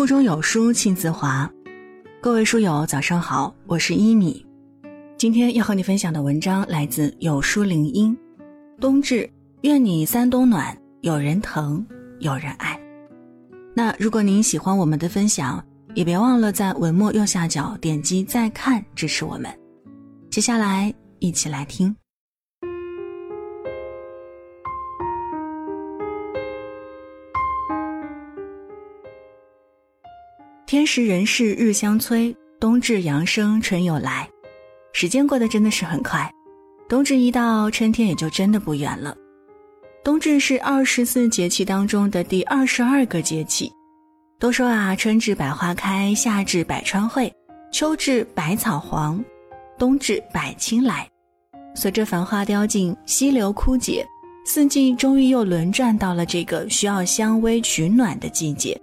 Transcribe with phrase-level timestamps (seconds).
[0.00, 1.46] 腹中有书气自华，
[2.22, 4.42] 各位书友早上好，我是一米。
[5.18, 8.16] 今天要和你分享的文章来自有书林荫。
[8.80, 9.28] 冬至，
[9.60, 11.86] 愿你三冬暖，有人疼，
[12.20, 12.80] 有人爱。
[13.74, 15.62] 那如果您喜欢我们的分享，
[15.94, 19.54] 也别忘了在文末右下角点击再看支持我们。
[20.30, 21.94] 接下来一起来听。
[30.70, 34.30] 天时人事日相催，冬至阳生春又来。
[34.92, 36.32] 时间过得真的是很快，
[36.88, 39.12] 冬至一到，春天也就真的不远了。
[40.04, 43.68] 冬至是二十四节气当中的第二十二个节气。
[44.38, 47.32] 都说啊，春至百花开，夏至百川汇，
[47.72, 49.20] 秋至百草黄，
[49.76, 51.04] 冬至百青来。
[51.74, 54.06] 随着繁花凋尽，溪流枯竭，
[54.46, 58.80] 四季终于又轮转到了这个需要相偎取暖的季节。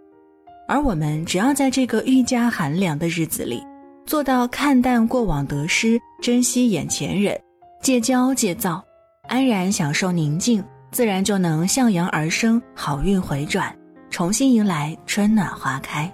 [0.68, 3.64] 而我们只要在这个愈加寒凉的日子里，
[4.06, 7.40] 做到看淡过往得失，珍惜眼前人，
[7.82, 8.84] 戒骄戒躁，
[9.30, 13.74] 安然享受宁静，自然就能向阳而生，好运回转，
[14.10, 16.14] 重新迎来春暖花开。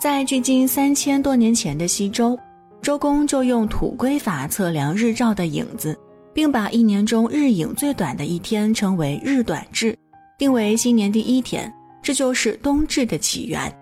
[0.00, 2.38] 在距今三千多年前的西周，
[2.80, 5.94] 周公就用土圭法测量日照的影子，
[6.32, 9.94] 并把一年中日影最短的一天称为日短至。
[10.42, 13.72] 定为新年第一天，这就是冬至的起源。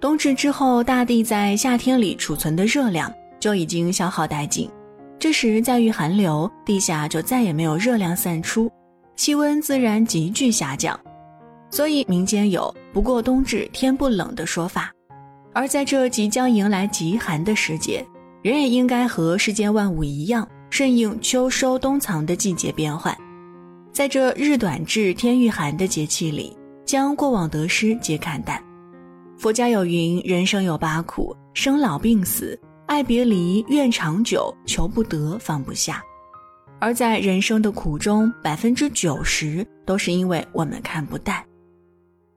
[0.00, 4.70] 冬至之后，大地在夏天里储存的热量就已经消耗殆尽，
[5.18, 8.70] 这时再遇寒流，地下就再也没有热量散出，
[9.16, 10.96] 气温自然急剧下降。
[11.68, 14.88] 所以民间有“不过冬至天不冷”的说法。
[15.52, 18.06] 而在这即将迎来极寒的时节，
[18.40, 23.12] 人也应该和世间万物一样，顺应秋收冬藏的季节变换。
[23.92, 28.62] 在这日短至天欲寒的节气里，将过往得失皆看淡。
[29.36, 36.02] 佛家有云：人生有八苦，生老病死、爱别离、怨长久、求不得、放不下。
[36.80, 41.44] 而在人生的苦中，百分之九十都是因为我们看不淡，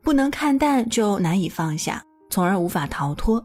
[0.01, 3.41] 不能看淡就难以放下，从而无法逃脱。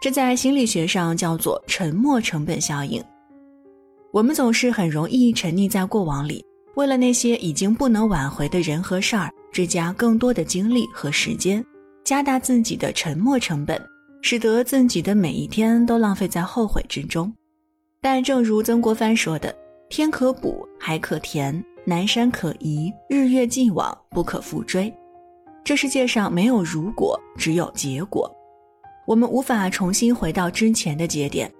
[0.00, 3.04] 这在心理学上叫做沉没成本效应。
[4.12, 6.42] 我们总是很容易沉溺在过往里。
[6.76, 11.64] 为了那些已经不能挽回的人和事儿，追加更多的精力和时间，
[12.04, 13.80] 加大自己的沉没成本，
[14.22, 17.32] 使得自己的每一天都浪费在后悔之中。
[18.00, 19.54] 但正如曾国藩说的
[19.90, 24.92] ：“天可补，海可填，南山可移，日月既往，不可复追。”
[25.62, 28.30] 这世界上没有如果，只有结果。
[29.06, 31.50] 我们无法重新回到之前的节点。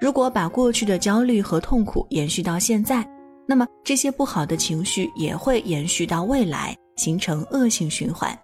[0.00, 3.06] 如果把过去的焦虑和痛苦延续到现在，
[3.46, 8.36] 那么这些不好的情绪也会延续到未来，形成恶性循环。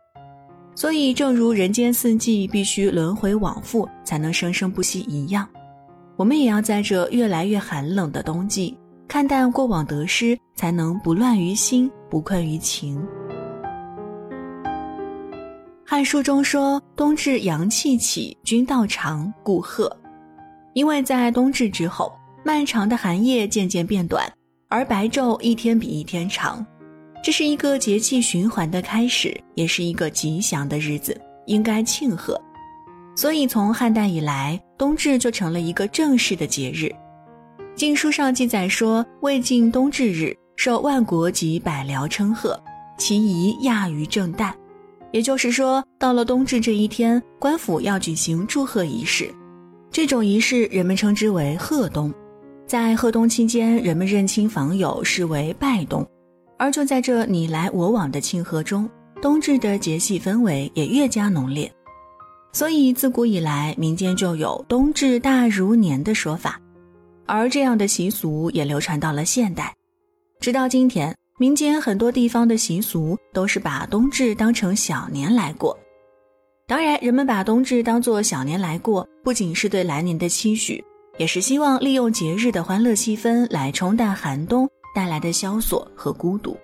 [0.75, 5.47] 所以，正如人间四季必须轮回往复才能生生不息一样，
[6.17, 8.77] 我们也要在这越来越寒冷的冬季，
[9.09, 12.99] 看淡过往得失，才能不乱于心，不困于情。
[15.85, 19.95] 《汉书》中说：“冬至阳气起，君道长，故贺。”
[20.73, 22.13] 因为在冬至之后，
[22.45, 24.33] 漫长的寒夜渐渐变短。
[24.71, 26.65] 而白昼一天比一天长，
[27.25, 32.41] 这是一个节气循环的开始，也是一个吉祥的日子，应该庆贺。
[33.17, 36.89] 所以从汉代以来，冬至就成了一个正式的节日。
[37.75, 42.57] 经书上记载说，魏晋冬至日，受万国及百僚称贺，
[42.97, 44.53] 其仪亚于正旦。
[45.11, 49.35] 也就是说，到了冬至这一天，官府要举行祝贺仪式，
[49.91, 52.15] 这种仪式人们称之为贺冬。
[52.71, 56.09] 在贺冬期间，人们认亲访友视为拜冬，
[56.57, 58.89] 而就在这你来我往的庆贺中，
[59.21, 61.69] 冬至的节气氛围也越加浓烈。
[62.53, 66.61] 所以自古以来，民间就有“冬至大如年”的说法，
[67.27, 69.75] 而这样的习俗也流传到了现代。
[70.39, 75.77] 直到今天，民间很多地方的习俗都是把冬至当成小年来过。
[76.69, 80.81] 当然，人们把冬至当作小年来过，不仅是对来年的期许。
[81.21, 86.57] 也是希望利用节日的欢乐气氛来冲淡寒冬带来的萧索和孤独，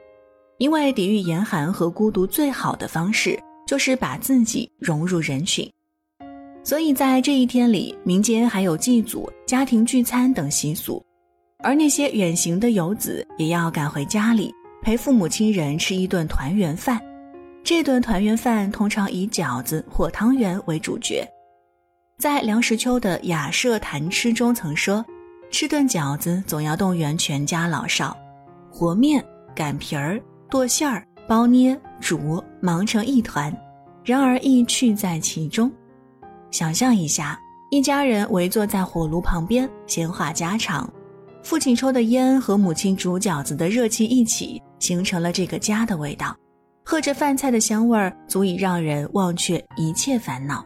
[0.56, 5.70] 因为抵御严寒和孤独最好的方式就是把自己融入人群。
[6.64, 11.04] 所以在这一天里，民间还有祭祖、家庭聚餐等习俗，
[11.62, 14.50] 而那些远行的游子也要赶回家里
[14.80, 16.98] 陪父母亲人吃一顿团圆饭。
[17.62, 21.28] 这顿团圆饭通常以饺子或汤圆为主角。
[22.18, 25.04] 在梁实秋的《雅舍谈吃》中曾说
[25.52, 28.16] ：“吃顿饺子总要动员全家老少，
[28.70, 29.22] 和面、
[29.54, 30.18] 擀皮儿、
[30.48, 33.54] 剁馅儿、包捏、煮忙成一团，
[34.02, 35.70] 然而意趣在其中。
[36.50, 37.38] 想象一下，
[37.70, 40.90] 一家人围坐在火炉旁边，闲话家常，
[41.42, 46.34] 父亲抽的烟和母亲煮饺子的热气一起，形成了这个家的味道。
[46.82, 50.64] 喝着饭菜的香味儿，足以让人忘却一切烦恼。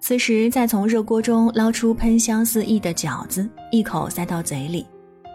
[0.00, 4.86] 此时再从热锅中捞出喷香四溢的饺子，一口塞到嘴里，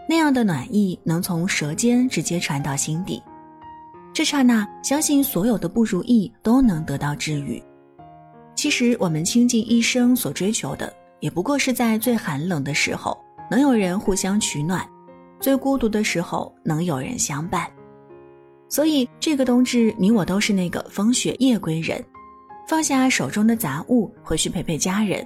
[0.10, 3.22] 那样的暖意能从舌尖直接传到心底。
[4.12, 7.62] 这刹那，相信所有的不如意都能得到治愈。
[8.56, 13.16] 其实我们倾尽一生所追求的，也不过是在最寒冷的时候
[13.52, 14.84] 能有人互相取暖，
[15.40, 17.70] 最孤独的时候能有人相伴。
[18.68, 22.04] 所以这个冬至，你我都是那个风雪夜归人，
[22.68, 25.26] 放下手中的杂物，回去陪陪家人，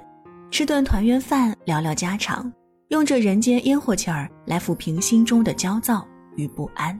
[0.51, 2.51] 吃顿团圆饭，聊聊家常，
[2.89, 6.05] 用这人间烟火气儿来抚平心中的焦躁
[6.35, 6.97] 与不安。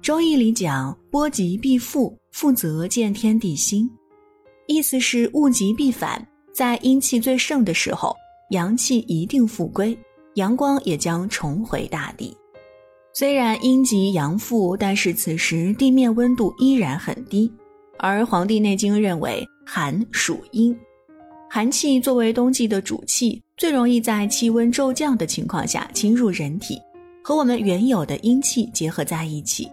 [0.00, 3.90] 周易里讲“波及必复，复则见天地心”，
[4.66, 8.16] 意思是物极必反，在阴气最盛的时候，
[8.50, 9.96] 阳气一定复归。
[10.36, 12.36] 阳光也将重回大地。
[13.18, 17.50] 虽然阴极阳复，但是此时地面温度依然很低。
[17.98, 20.78] 而《黄帝内经》认为，寒属阴，
[21.48, 26.78] 寒气作为冬季的主气，最容易在气温骤降的情况下侵入人体，
[27.24, 29.66] 和我们原有的阴气结合在一起，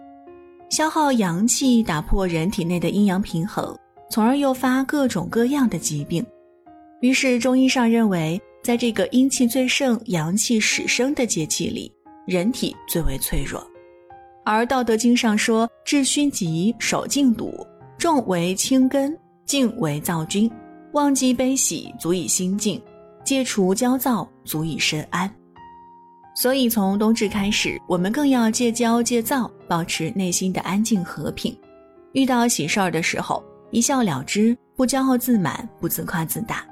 [0.70, 3.76] 消耗阳气，打破人体内的阴阳平衡，
[4.08, 6.24] 从而诱发各种各样的疾病。
[7.02, 8.40] 于是中医上认为。
[8.64, 11.92] 在这个阴气最盛、阳气始生的节气里，
[12.26, 13.64] 人体最为脆弱。
[14.44, 17.66] 而《道德经》上说：“致虚极，守静笃，
[17.96, 19.16] 重为轻根，
[19.46, 20.50] 静为躁君。
[20.92, 22.78] 忘记悲喜，足以心静；
[23.24, 25.28] 戒除焦躁，足以身安。”
[26.36, 31.56] 所以，从冬至开始，我们更要戒骄戒躁，保持内心的安静和平。
[32.12, 36.66] 遇到喜事儿的时候，一笑了之，不骄傲自满，不自夸自大。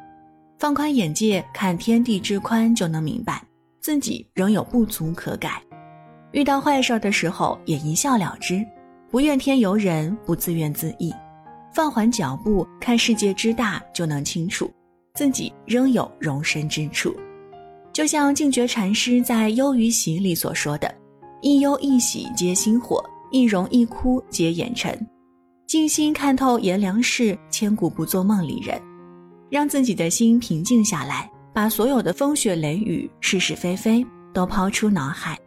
[0.59, 3.43] 放宽眼界，看天地之宽，就能明白
[3.83, 5.61] 自己仍有不足可改。
[6.31, 8.65] 遇到坏事的时候，也一笑了之，
[9.11, 11.11] 不怨天尤人，不自怨自艾，
[11.75, 14.71] 放缓脚步，看世界之大，就能清楚
[15.15, 17.13] 自己仍有容身之处。
[17.93, 20.95] 就像净觉禅师在《忧与喜》里所说的
[21.43, 24.97] ：“一忧一喜皆心火，一荣一哭皆眼尘。
[25.67, 28.81] 静心看透炎凉事，千古不做梦里人。”
[29.51, 35.39] 让自己的心平静下来，把所有的风雪雷雨、是是非非都抛出脑海，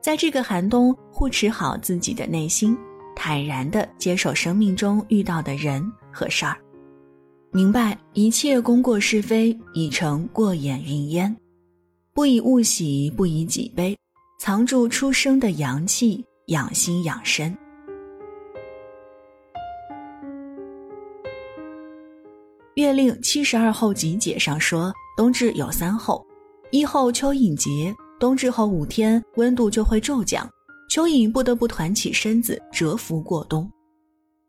[0.00, 2.76] 在这个寒冬护持好自己的内心，
[3.16, 6.56] 坦然地接受生命中遇到的人和事儿，
[7.50, 11.36] 明白一切功过是非已成过眼云烟，
[12.14, 13.98] 不以物喜，不以己悲，
[14.38, 17.52] 藏住出生的阳气，养心养身。
[22.76, 26.24] 《月令七十二候集解》上说，冬至有三候：
[26.70, 30.48] 一候蚯蚓节，冬至后五天温度就会骤降，
[30.90, 33.68] 蚯蚓不得不团起身子蛰伏过冬；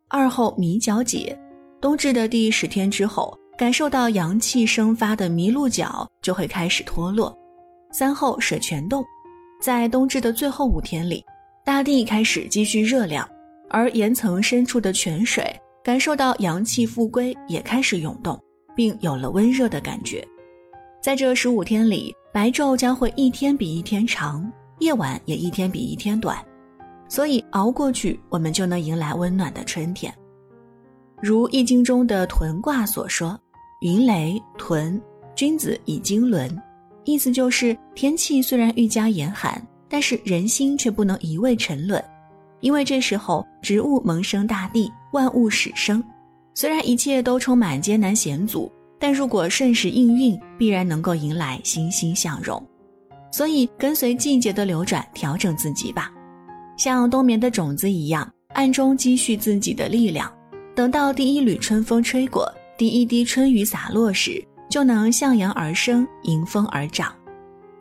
[0.10, 1.38] 二候迷角节，
[1.82, 7.32] 冬至的第十天之后，感受到阳气生发的麋鹿角就会开始脱落；
[7.92, 9.04] 三候水泉洞，
[9.62, 11.24] 在冬至的最后五天里，
[11.66, 13.28] 大地开始积蓄热量，
[13.70, 15.54] 而岩层深处的泉水。
[15.84, 18.42] 感受到阳气复归，也开始涌动，
[18.74, 20.26] 并有了温热的感觉。
[21.04, 26.42] 在这十五天里，白昼将会一天比一天长，夜晚也一天比一天短，
[27.10, 30.14] 所以熬过去，我们就能迎来温暖的春天。
[31.22, 33.38] 如《易经》中的屯卦所说
[33.84, 34.98] ：“云雷屯，
[35.36, 36.50] 君子以经纶。”
[37.04, 42.02] 意思就是天气虽然愈加严寒，但是人心却不能一味沉沦。
[42.62, 46.02] 因为这时候植物萌生大地，万物始生。
[46.54, 48.72] 虽然一切都充满艰难险阻，
[49.04, 52.66] 但如果顺势应运，必然能够迎来欣欣向荣。
[53.34, 56.10] 所以，跟随季节的流转，调整自己吧，
[56.78, 60.32] 像冬眠的种子一样，暗中积蓄自己的力量。
[60.74, 67.14] 等到第一缕春风吹过，第一滴春雨洒落时，就能向阳而生，迎风而长。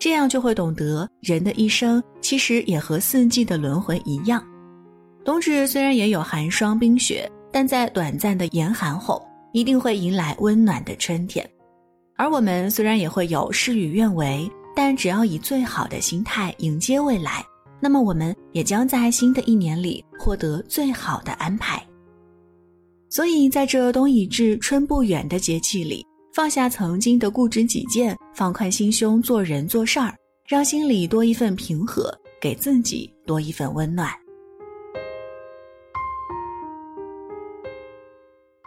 [0.01, 4.45] 这样就会懂得，人的一生其实也和四季的轮回一样。
[5.25, 11.49] 冬至虽然也有寒霜冰雪，但在短暂的严寒后，一定会迎来温暖的春天。
[12.17, 17.45] 而我们虽然也会有事与愿违，但只要以最好的心态迎接未来，
[17.81, 21.83] 那么我们也将在新的一年里获得最好的安排。
[23.09, 30.15] 所以，在这冬已至春不远的节气里，放下曾经的固执己见，放宽心胸做人做事儿，
[30.49, 32.13] 让心里多一份平和。
[32.41, 34.11] 给自己多一份温暖。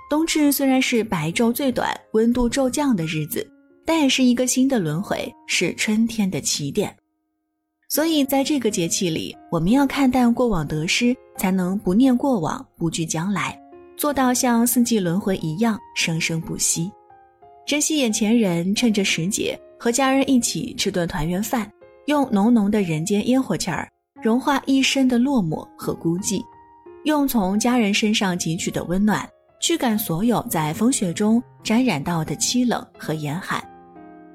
[0.09, 3.45] 冬至虽然是白昼最短、温度骤降的日子，
[3.85, 6.95] 但也是一个新的轮回，是春天的起点。
[7.89, 13.59] 所以，在这个节气里，我们要看淡过往得失，才能不念过往，不惧将来，
[13.95, 16.91] 做到像四季轮回一样生生不息。
[17.65, 21.71] 珍惜眼前人，趁着时节，和家人一起吃顿团圆饭，
[22.05, 23.87] 用浓浓的人间烟火气儿，
[24.21, 26.43] 融化一身的落寞和孤寂，
[27.05, 29.27] 用从家人身上汲取的温暖。
[29.59, 33.63] 驱赶所有在风雪中沾染到的凄冷和严寒，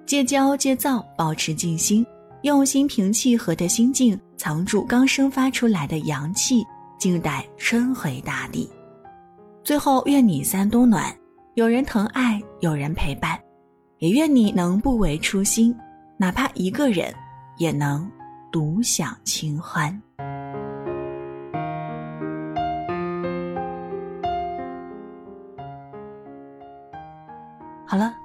[0.07, 2.05] 戒骄戒躁，保持静心，
[2.43, 6.65] 用心平气和的心境藏住刚生发出来的阳气，
[6.99, 8.69] 静待春回大地。
[9.63, 11.15] 最后，愿你三冬暖，
[11.55, 13.39] 有人疼爱，有人陪伴，
[13.99, 15.77] 也愿你能不为初心，
[16.17, 17.15] 哪怕一个人，
[17.59, 18.11] 也能
[18.51, 20.01] 独享清欢。